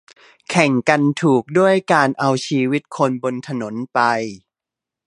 [0.49, 3.99] แข่งกันถูกด้วยการเอาชีวิตคนบนถนนไป